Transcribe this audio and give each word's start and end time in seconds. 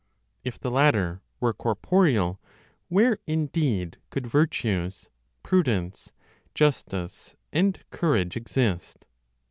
If 0.43 0.59
the 0.59 0.71
latter 0.71 1.21
were 1.39 1.53
corporeal, 1.53 2.41
where 2.87 3.19
indeed 3.27 3.97
could 4.09 4.25
virtues, 4.25 5.09
prudence, 5.43 6.11
justice 6.55 7.35
and 7.53 7.77
courage 7.91 8.35
exist? 8.35 9.05